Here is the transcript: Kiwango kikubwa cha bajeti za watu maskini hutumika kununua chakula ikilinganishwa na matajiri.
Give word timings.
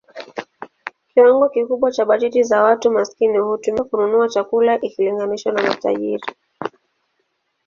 Kiwango 1.13 1.47
kikubwa 1.49 1.91
cha 1.91 2.05
bajeti 2.05 2.43
za 2.43 2.63
watu 2.63 2.91
maskini 2.91 3.37
hutumika 3.37 3.83
kununua 3.83 4.29
chakula 4.29 4.79
ikilinganishwa 4.81 5.51
na 5.53 5.63
matajiri. 5.63 6.33